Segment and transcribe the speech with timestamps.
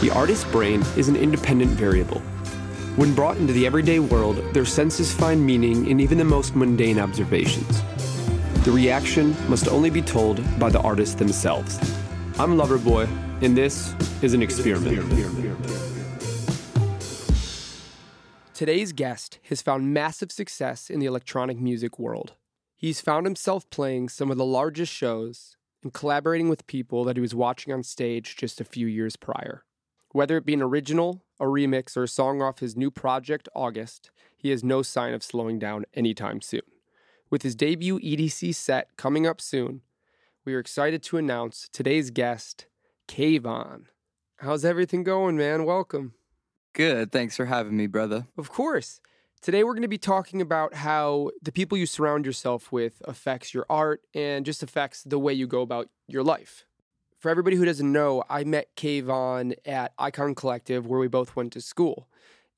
[0.00, 2.20] The artist's brain is an independent variable.
[2.96, 6.98] When brought into the everyday world, their senses find meaning in even the most mundane
[6.98, 7.82] observations.
[8.64, 11.78] The reaction must only be told by the artists themselves.
[12.38, 13.08] I'm Loverboy,
[13.42, 15.00] and this is an experiment.
[18.54, 22.32] Today's guest has found massive success in the electronic music world.
[22.74, 27.20] He's found himself playing some of the largest shows and collaborating with people that he
[27.20, 29.66] was watching on stage just a few years prior.
[30.12, 34.10] Whether it be an original, a remix, or a song off his new project, August,
[34.36, 36.62] he has no sign of slowing down anytime soon.
[37.30, 39.82] With his debut EDC set coming up soon,
[40.44, 42.66] we are excited to announce today's guest,
[43.06, 43.84] Kaivon.
[44.38, 45.64] How's everything going, man?
[45.64, 46.14] Welcome.
[46.72, 47.12] Good.
[47.12, 48.26] Thanks for having me, brother.
[48.36, 49.00] Of course.
[49.40, 53.54] Today, we're going to be talking about how the people you surround yourself with affects
[53.54, 56.66] your art and just affects the way you go about your life.
[57.20, 61.52] For everybody who doesn't know, I met Kaivon at Icon Collective, where we both went
[61.52, 62.08] to school.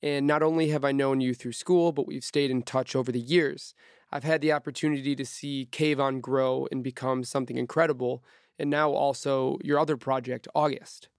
[0.01, 3.11] And not only have I known you through school, but we've stayed in touch over
[3.11, 3.75] the years.
[4.11, 8.23] I've had the opportunity to see Kaivon grow and become something incredible,
[8.57, 11.09] and now also your other project, August,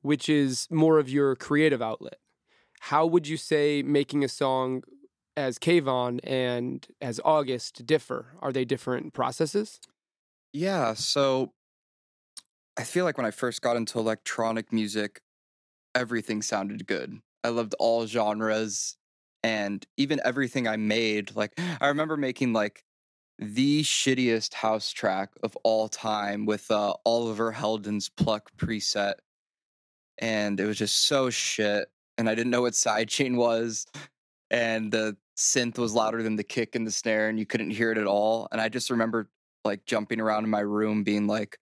[0.00, 2.18] which is more of your creative outlet
[2.80, 4.82] how would you say making a song
[5.36, 8.34] as Kaivon and as August differ?
[8.40, 9.80] Are they different processes?
[10.52, 11.52] Yeah, so
[12.78, 15.20] I feel like when I first got into electronic music,
[15.94, 17.20] everything sounded good.
[17.42, 18.96] I loved all genres
[19.42, 21.34] and even everything I made.
[21.34, 22.84] Like, I remember making like
[23.38, 29.14] the shittiest house track of all time with uh, Oliver Heldens Pluck preset.
[30.18, 33.86] And it was just so shit and I didn't know what sidechain was,
[34.50, 37.92] and the synth was louder than the kick and the snare, and you couldn't hear
[37.92, 38.48] it at all.
[38.50, 39.30] And I just remember
[39.64, 41.58] like jumping around in my room, being like,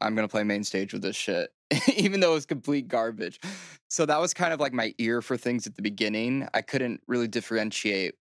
[0.00, 1.52] "I'm gonna play main stage with this shit."
[1.96, 3.40] even though it was complete garbage.
[3.88, 6.48] So that was kind of like my ear for things at the beginning.
[6.54, 8.14] I couldn't really differentiate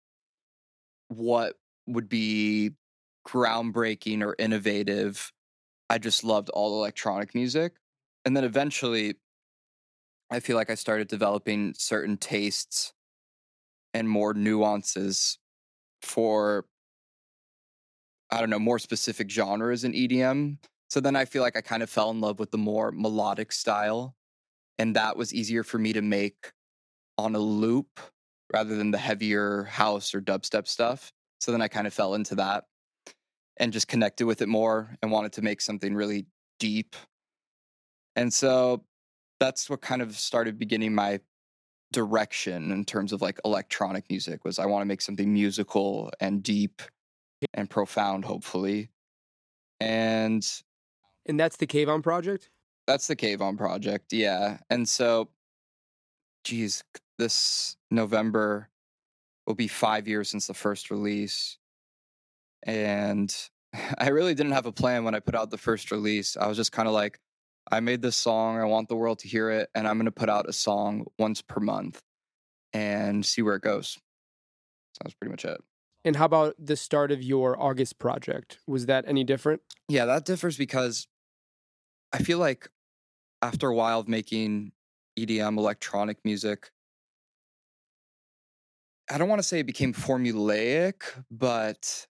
[1.09, 1.57] what
[1.87, 2.73] would be
[3.27, 5.33] groundbreaking or innovative.
[5.91, 7.75] I just loved all electronic music.
[8.25, 9.17] And then eventually
[10.31, 12.93] I feel like I started developing certain tastes
[13.93, 15.39] and more nuances
[16.01, 16.65] for
[18.31, 20.57] I don't know, more specific genres in EDM.
[20.93, 23.51] So then I feel like I kind of fell in love with the more melodic
[23.51, 24.15] style
[24.79, 26.53] and that was easier for me to make
[27.17, 27.99] on a loop
[28.53, 31.11] rather than the heavier house or dubstep stuff.
[31.41, 32.65] So then I kind of fell into that
[33.57, 36.27] and just connected with it more and wanted to make something really
[36.61, 36.95] deep.
[38.15, 38.85] And so
[39.41, 41.21] that's what kind of started beginning my
[41.91, 46.43] direction in terms of like electronic music was I want to make something musical and
[46.43, 46.83] deep
[47.55, 48.91] and profound hopefully.
[49.81, 50.47] And
[51.27, 52.51] and that's the Kaivon project?
[52.87, 54.13] That's the Kaivon project.
[54.13, 54.59] Yeah.
[54.71, 55.29] And so
[56.45, 56.83] geez,
[57.19, 58.69] this November
[59.47, 61.59] will be 5 years since the first release.
[62.65, 63.35] And
[63.99, 66.37] I really didn't have a plan when I put out the first release.
[66.37, 67.19] I was just kind of like
[67.71, 68.59] I made this song.
[68.59, 71.07] I want the world to hear it, and I'm going to put out a song
[71.19, 72.01] once per month
[72.73, 73.99] and see where it goes.
[74.95, 75.61] So that's pretty much it.
[76.05, 78.59] And how about the start of your August project?
[78.67, 79.63] Was that any different?
[79.89, 81.07] Yeah, that differs because
[82.13, 82.69] I feel like
[83.41, 84.73] after a while of making
[85.19, 86.71] EDM electronic music,
[89.11, 92.07] I don't want to say it became formulaic, but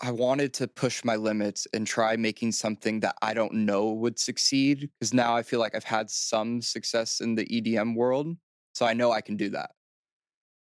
[0.00, 4.18] I wanted to push my limits and try making something that I don't know would
[4.18, 8.36] succeed because now I feel like I've had some success in the EDM world.
[8.74, 9.70] So I know I can do that.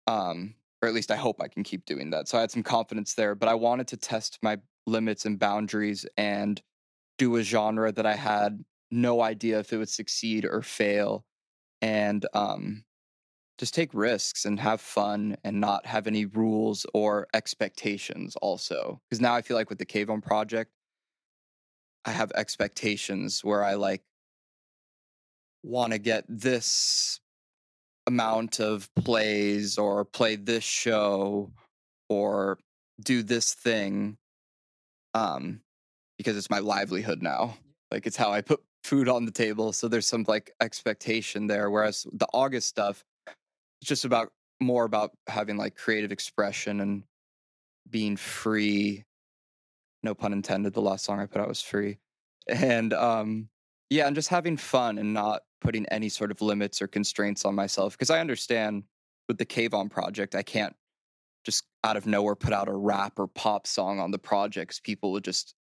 [0.05, 2.27] Um, or at least I hope I can keep doing that.
[2.27, 6.05] So I had some confidence there, but I wanted to test my limits and boundaries
[6.15, 6.61] and
[7.17, 11.25] do a genre that I had no idea if it would succeed or fail.
[11.81, 12.83] And um,
[13.57, 19.21] just take risks and have fun and not have any rules or expectations also because
[19.21, 20.71] now i feel like with the Kaivon project
[22.05, 24.03] i have expectations where i like
[25.63, 27.19] want to get this
[28.05, 31.51] amount of plays or play this show
[32.09, 32.57] or
[33.01, 34.17] do this thing
[35.13, 35.61] um
[36.17, 37.55] because it's my livelihood now
[37.91, 41.69] like it's how i put food on the table so there's some like expectation there
[41.69, 44.29] whereas the august stuff it's just about
[44.59, 47.03] more about having like creative expression and
[47.89, 49.03] being free
[50.03, 51.97] no pun intended the last song i put out was free
[52.47, 53.49] and um
[53.89, 57.55] yeah and just having fun and not putting any sort of limits or constraints on
[57.55, 58.83] myself because i understand
[59.27, 60.75] with the Kaivon project i can't
[61.43, 65.11] just out of nowhere put out a rap or pop song on the projects people
[65.11, 65.55] would just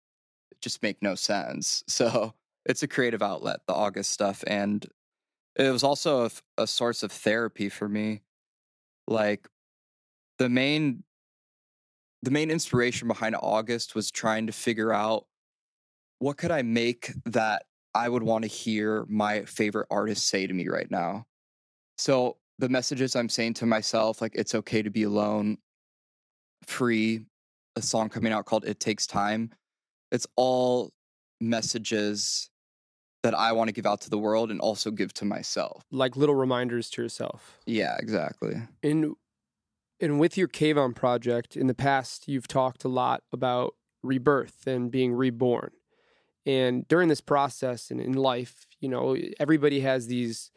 [0.61, 2.35] just make no sense so
[2.67, 4.87] it's a creative outlet the august stuff and
[5.57, 8.23] It was also a source of therapy for me.
[9.07, 9.49] Like
[10.39, 11.05] the main
[12.23, 15.27] the main inspiration behind August was trying to figure out
[16.21, 17.65] what could I make that
[17.95, 21.27] I would want to hear my favorite artist say to me right now.
[21.99, 25.59] So the messages I'm saying to myself, like it's okay to be alone,
[26.67, 27.27] free,
[27.77, 29.51] a song coming out called It Takes Time.
[30.15, 30.93] It's all
[31.41, 32.49] messages
[33.25, 35.83] that I want to give out to the world and also give to myself.
[35.91, 37.59] Like little reminders to yourself.
[37.67, 38.55] Yeah, exactly.
[38.83, 39.15] And
[40.01, 44.91] and with your Kaivon project, in the past, you've talked a lot about rebirth and
[44.91, 45.71] being reborn.
[46.45, 50.51] And during this process and in life, you know, everybody has these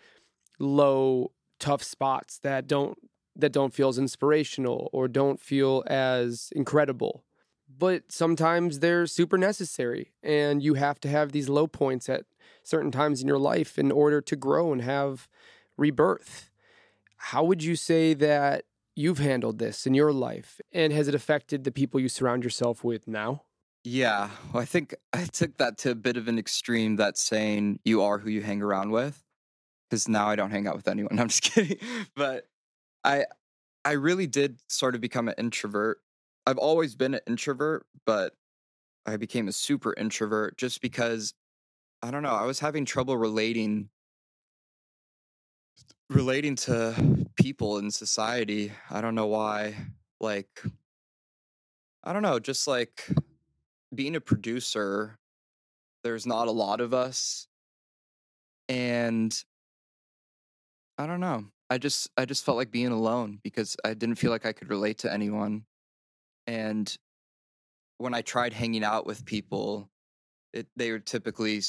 [0.59, 2.97] low, tough spots that don't
[3.35, 7.23] that don't feel as inspirational or don't feel as incredible.
[7.69, 12.25] But sometimes they're super necessary, and you have to have these low points at
[12.63, 15.27] certain times in your life in order to grow and have
[15.77, 16.49] rebirth.
[17.17, 18.65] How would you say that
[18.95, 22.83] you've handled this in your life, and has it affected the people you surround yourself
[22.83, 23.43] with now?
[23.83, 26.97] Yeah, well, I think I took that to a bit of an extreme.
[26.97, 29.23] That saying "you are who you hang around with,"
[29.89, 31.17] because now I don't hang out with anyone.
[31.19, 31.77] I'm just kidding,
[32.15, 32.47] but
[33.03, 33.25] I
[33.85, 35.99] I really did sort of become an introvert.
[36.47, 38.33] I've always been an introvert, but
[39.05, 41.33] I became a super introvert just because
[42.01, 43.89] I don't know, I was having trouble relating
[46.09, 48.71] relating to people in society.
[48.89, 49.75] I don't know why.
[50.21, 50.63] Like
[52.01, 53.09] I don't know, just like
[53.93, 55.19] being a producer,
[56.05, 57.49] there's not a lot of us.
[58.69, 59.33] And
[60.97, 61.47] I don't know.
[61.69, 64.69] I just I just felt like being alone because I didn't feel like I could
[64.69, 65.65] relate to anyone.
[66.47, 66.95] And
[67.97, 69.89] when I tried hanging out with people,
[70.53, 71.61] it they were typically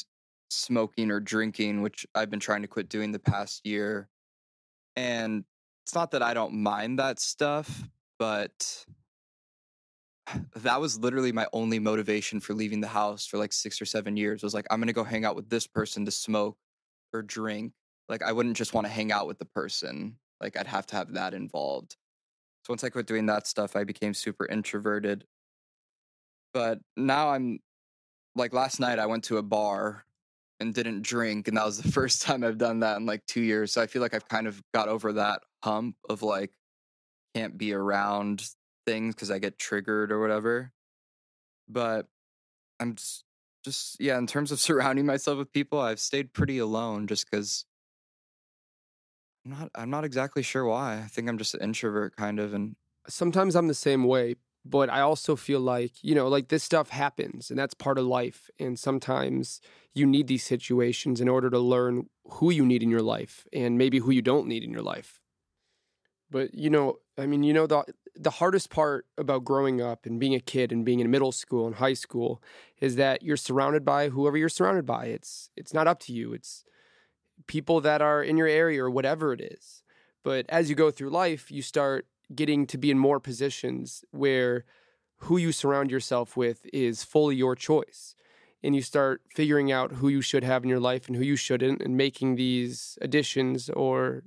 [0.51, 4.09] smoking or drinking, which I've been trying to quit doing the past year.
[4.97, 5.45] And
[5.85, 7.83] it's not that I don't mind that stuff,
[8.19, 8.87] but
[10.57, 14.17] that was literally my only motivation for leaving the house for like 6 or 7
[14.17, 16.57] years was like I'm going to go hang out with this person to smoke
[17.13, 17.73] or drink
[18.09, 20.17] like I wouldn't just want to hang out with the person.
[20.41, 21.97] Like I'd have to have that involved.
[22.69, 25.25] So once I quit doing that stuff, I became super introverted.
[26.53, 27.61] But now I'm
[28.35, 30.05] like last night I went to a bar
[30.61, 33.41] and didn't drink and that was the first time I've done that in like 2
[33.41, 33.73] years.
[33.73, 36.53] So I feel like I've kind of got over that hump of like
[37.35, 38.45] can't be around
[38.87, 40.73] things cuz I get triggered or whatever.
[41.69, 42.07] But
[42.81, 43.25] I'm just,
[43.65, 47.67] just yeah, in terms of surrounding myself with people, I've stayed pretty alone just cuz
[49.45, 50.99] I'm not I'm not exactly sure why.
[50.99, 52.77] I think I'm just an introvert kind of and
[53.09, 56.91] sometimes I'm the same way, but I also feel like, you know, like this stuff
[56.91, 58.51] happens and that's part of life.
[58.59, 59.61] And sometimes
[59.95, 63.79] you need these situations in order to learn who you need in your life and
[63.79, 65.21] maybe who you don't need in your life.
[66.31, 70.21] But, you know, I mean, you know, the, the hardest part about growing up and
[70.21, 72.43] being a kid and being in middle school and high school
[72.81, 75.07] is that you're surrounded by whoever you're surrounded by.
[75.07, 76.35] It's, it's not up to you.
[76.35, 76.65] It's
[77.47, 79.83] people that are in your area or whatever it is.
[80.25, 84.65] But as you go through life, you start getting to be in more positions where
[85.23, 88.15] who you surround yourself with is fully your choice.
[88.63, 91.37] And you start figuring out who you should have in your life and who you
[91.37, 94.25] shouldn't, and making these additions or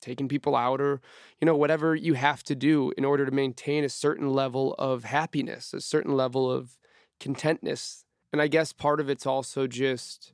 [0.00, 1.00] taking people out or,
[1.40, 5.04] you know, whatever you have to do in order to maintain a certain level of
[5.04, 6.78] happiness, a certain level of
[7.18, 8.04] contentness.
[8.32, 10.32] And I guess part of it's also just,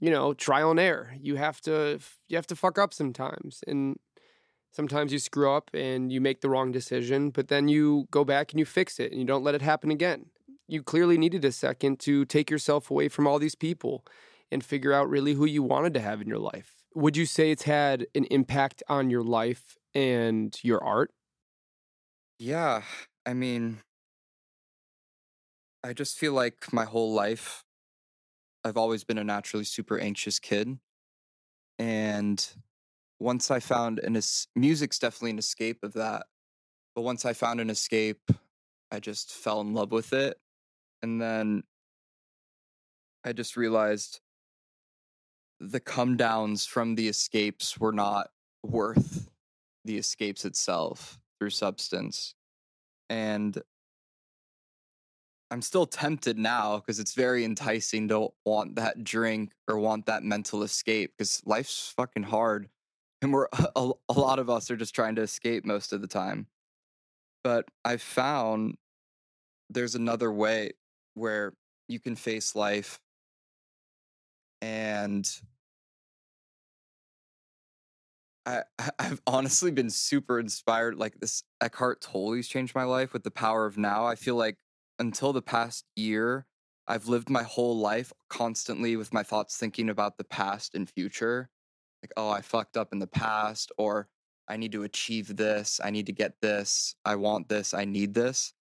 [0.00, 1.14] you know, trial and error.
[1.20, 3.62] You have to you have to fuck up sometimes.
[3.66, 3.96] And
[4.76, 8.52] Sometimes you screw up and you make the wrong decision, but then you go back
[8.52, 10.26] and you fix it and you don't let it happen again.
[10.68, 14.04] You clearly needed a second to take yourself away from all these people
[14.52, 16.74] and figure out really who you wanted to have in your life.
[16.94, 21.10] Would you say it's had an impact on your life and your art?
[22.38, 22.82] yeah,
[23.24, 23.78] I mean
[25.82, 27.64] I just feel like my whole life
[28.66, 30.78] I've always been a naturally super anxious kid.
[31.78, 32.44] And
[33.20, 36.26] once I found an es- music's definitely an escape of that.
[36.96, 38.30] But once I found an escape,
[38.90, 40.38] I just fell in love with it.
[41.00, 41.62] And then
[43.24, 44.20] I just realized
[45.60, 48.30] the come downs from the escapes were not
[48.64, 49.30] worth
[49.84, 52.34] the escapes itself through substance.
[53.08, 53.62] And
[55.56, 60.22] I'm still tempted now because it's very enticing to want that drink or want that
[60.22, 62.68] mental escape because life's fucking hard.
[63.22, 66.06] And we're a, a lot of us are just trying to escape most of the
[66.06, 66.46] time.
[67.42, 68.76] But I've found
[69.70, 70.72] there's another way
[71.14, 71.54] where
[71.88, 73.00] you can face life
[74.60, 75.26] and
[78.44, 78.64] I,
[78.98, 80.96] I've honestly been super inspired.
[80.96, 84.04] Like this Eckhart Tolle's changed my life with the power of now.
[84.04, 84.58] I feel like
[84.98, 86.46] until the past year,
[86.86, 91.50] I've lived my whole life constantly with my thoughts thinking about the past and future.
[92.02, 94.08] Like, oh, I fucked up in the past, or
[94.48, 95.80] I need to achieve this.
[95.82, 96.94] I need to get this.
[97.04, 97.74] I want this.
[97.74, 98.52] I need this.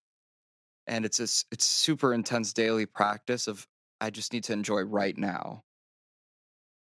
[0.88, 3.68] And it's a, it's super intense daily practice of
[4.02, 5.64] I just need to enjoy right now.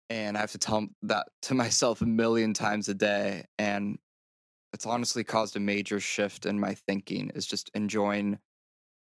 [0.10, 3.46] And I have to tell that to myself a million times a day.
[3.58, 3.98] And
[4.74, 8.40] it's honestly caused a major shift in my thinking is just enjoying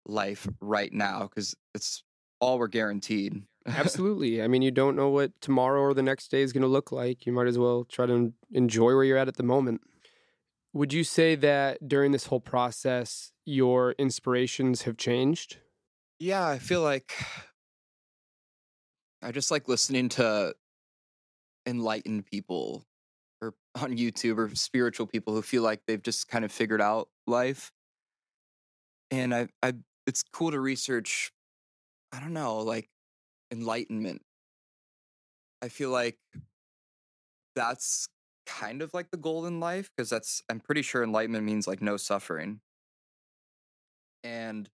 [0.06, 2.04] life right now because it's
[2.40, 3.44] all we're guaranteed.
[3.68, 4.42] Absolutely.
[4.42, 6.92] I mean, you don't know what tomorrow or the next day is going to look
[6.92, 7.26] like.
[7.26, 9.82] You might as well try to enjoy where you're at at the moment.
[10.74, 15.58] Would you say that during this whole process, your inspirations have changed?
[16.20, 17.14] Yeah, I feel like
[19.22, 20.56] I just like listening to
[21.66, 22.86] enlightened people
[23.42, 27.10] or on YouTube or spiritual people who feel like they've just kind of figured out
[27.28, 27.72] life.
[29.12, 29.74] And I I
[30.08, 31.32] it's cool to research
[32.12, 32.90] I don't know, like
[33.52, 34.22] enlightenment.
[35.62, 36.18] I feel like
[37.56, 38.08] that's
[38.46, 41.82] kind of like the goal in life because that's I'm pretty sure enlightenment means like
[41.82, 42.60] no suffering.
[44.24, 44.70] And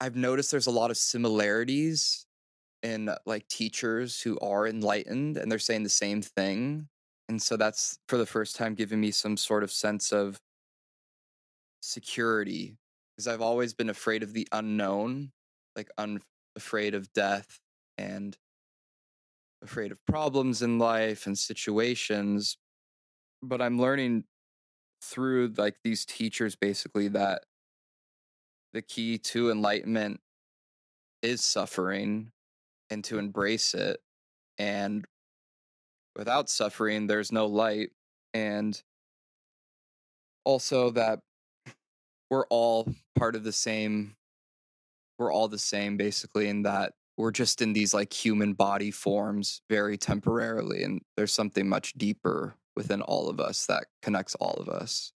[0.00, 2.26] I've noticed there's a lot of similarities
[2.82, 6.88] in uh, like teachers who are enlightened and they're saying the same thing.
[7.28, 10.40] And so that's for the first time giving me some sort of sense of
[11.82, 12.78] security
[13.16, 15.32] because I've always been afraid of the unknown,
[15.76, 16.22] like un-
[16.56, 17.60] afraid of death
[17.98, 18.36] and
[19.62, 22.56] afraid of problems in life and situations.
[23.42, 24.24] But I'm learning
[25.02, 27.42] through like these teachers basically that
[28.72, 30.20] the key to enlightenment
[31.22, 32.32] is suffering
[32.90, 34.00] and to embrace it.
[34.58, 35.06] And
[36.16, 37.90] without suffering, there's no light.
[38.34, 38.80] And
[40.44, 41.20] also that
[42.30, 44.16] we're all part of the same,
[45.18, 49.60] we're all the same basically, in that we're just in these like human body forms
[49.68, 50.82] very temporarily.
[50.82, 55.12] And there's something much deeper within all of us that connects all of us.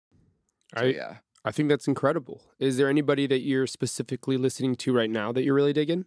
[0.75, 1.17] So, I, yeah.
[1.46, 2.41] I think that's incredible.
[2.60, 6.05] Is there anybody that you're specifically listening to right now that you're really digging?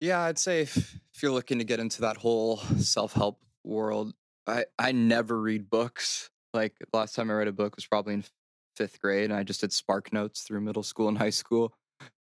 [0.00, 0.76] Yeah, I'd say if,
[1.14, 4.14] if you're looking to get into that whole self help world,
[4.46, 6.30] I, I never read books.
[6.54, 8.24] Like last time I read a book was probably in
[8.76, 11.72] fifth grade, and I just did Spark Notes through middle school and high school.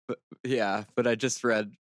[0.07, 1.73] But yeah, but I just read,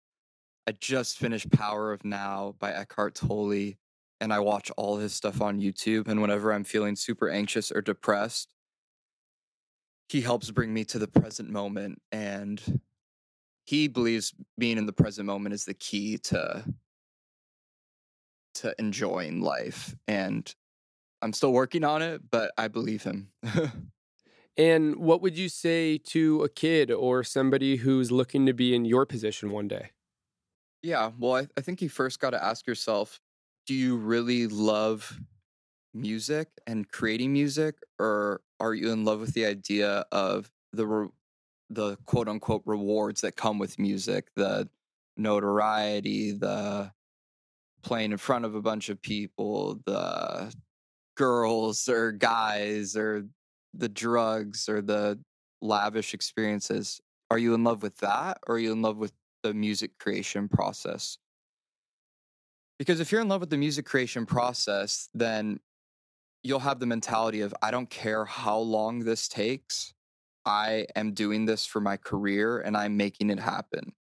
[0.67, 3.75] I just finished Power of Now by Eckhart Tolle,
[4.21, 6.09] and I watch all his stuff on YouTube.
[6.09, 8.55] And whenever I'm feeling super anxious or depressed,
[10.09, 12.81] he helps bring me to the present moment and
[13.65, 16.65] he believes being in the present moment is the key to
[18.55, 20.55] to enjoying life and
[21.23, 23.29] i'm still working on it but i believe him
[24.59, 28.85] and what would you say to a kid or somebody who's looking to be in
[28.85, 29.93] your position one day?
[30.83, 33.21] Yeah well i, I think you first got to ask yourself
[33.67, 35.19] do you really love
[35.93, 41.09] music and creating music or are you in love with the idea of the re-
[41.71, 44.69] the quote unquote rewards that come with music the
[45.17, 46.93] notoriety the
[47.83, 50.55] playing in front of a bunch of people the
[51.17, 53.27] girls or guys or
[53.79, 55.19] the drugs or the
[55.63, 59.55] lavish experiences are you in love with that or are you in love with the
[59.55, 61.19] music creation process
[62.79, 65.59] because if you're in love with the music creation process then
[66.43, 69.93] you'll have the mentality of I don't care how long this takes.
[70.45, 73.93] I am doing this for my career and I'm making it happen.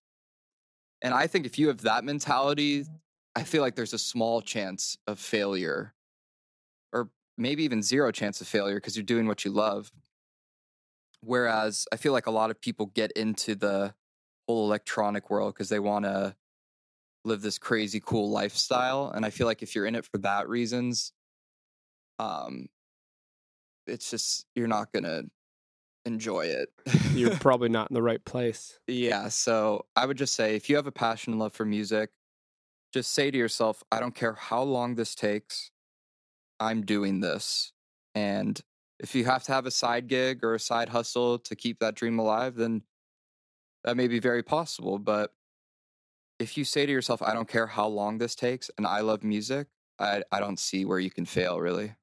[1.02, 2.84] And I think if you have that mentality,
[3.36, 5.94] I feel like there's a small chance of failure
[7.38, 9.90] maybe even zero chance of failure because you're doing what you love.
[11.20, 13.94] Whereas I feel like a lot of people get into the
[14.46, 16.34] whole electronic world because they want to
[17.24, 19.10] live this crazy cool lifestyle.
[19.14, 21.12] And I feel like if you're in it for that reasons,
[22.18, 22.68] um,
[23.86, 25.22] it's just you're not gonna
[26.04, 26.68] enjoy it.
[27.14, 28.78] you're probably not in the right place.
[28.86, 32.10] Yeah, so I would just say if you have a passion and love for music,
[32.92, 35.70] just say to yourself, I don't care how long this takes.
[36.60, 37.72] I'm doing this.
[38.14, 38.60] And
[38.98, 41.94] if you have to have a side gig or a side hustle to keep that
[41.94, 42.82] dream alive, then
[43.84, 44.98] that may be very possible.
[44.98, 45.32] But
[46.38, 49.22] if you say to yourself, I don't care how long this takes and I love
[49.22, 51.94] music, I, I don't see where you can fail really.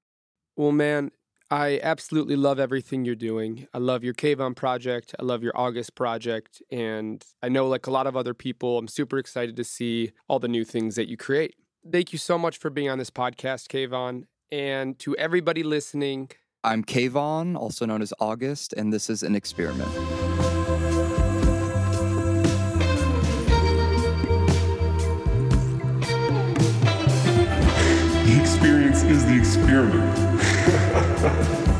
[0.57, 1.11] Well, man,
[1.51, 3.67] I absolutely love everything you're doing.
[3.73, 5.13] I love your Kaivon project.
[5.19, 6.61] I love your August project.
[6.71, 10.39] And I know, like a lot of other people, I'm super excited to see all
[10.39, 11.55] the new things that you create.
[11.89, 14.23] Thank you so much for being on this podcast, Kaivon.
[14.51, 16.29] And to everybody listening,
[16.63, 19.91] I'm Kaivon, also known as August, and this is an experiment.
[28.25, 30.15] The experience is the experiment.